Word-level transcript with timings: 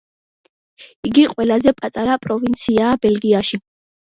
იგი 1.09 1.25
ყველაზე 1.35 1.75
პატარა 1.81 2.17
პროვინციაა 2.25 2.99
ბელგიაში. 3.05 3.63